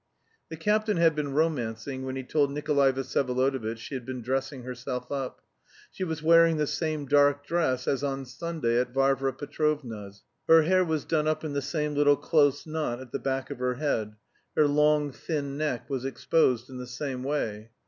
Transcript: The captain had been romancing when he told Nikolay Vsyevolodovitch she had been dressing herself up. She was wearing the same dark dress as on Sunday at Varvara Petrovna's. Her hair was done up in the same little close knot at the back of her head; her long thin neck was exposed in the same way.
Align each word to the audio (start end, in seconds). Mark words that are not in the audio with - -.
The 0.49 0.57
captain 0.57 0.97
had 0.97 1.13
been 1.15 1.35
romancing 1.35 2.03
when 2.03 2.15
he 2.15 2.23
told 2.23 2.49
Nikolay 2.49 2.91
Vsyevolodovitch 2.91 3.77
she 3.77 3.93
had 3.93 4.03
been 4.03 4.23
dressing 4.23 4.63
herself 4.63 5.11
up. 5.11 5.41
She 5.91 6.03
was 6.03 6.23
wearing 6.23 6.57
the 6.57 6.65
same 6.65 7.05
dark 7.05 7.45
dress 7.45 7.87
as 7.87 8.03
on 8.03 8.25
Sunday 8.25 8.79
at 8.81 8.95
Varvara 8.95 9.31
Petrovna's. 9.33 10.23
Her 10.47 10.63
hair 10.63 10.83
was 10.83 11.05
done 11.05 11.27
up 11.27 11.43
in 11.43 11.53
the 11.53 11.61
same 11.61 11.93
little 11.93 12.17
close 12.17 12.65
knot 12.65 12.99
at 12.99 13.11
the 13.11 13.19
back 13.19 13.51
of 13.51 13.59
her 13.59 13.75
head; 13.75 14.15
her 14.57 14.65
long 14.65 15.11
thin 15.11 15.55
neck 15.55 15.87
was 15.87 16.03
exposed 16.03 16.67
in 16.67 16.79
the 16.79 16.87
same 16.87 17.23
way. 17.23 17.69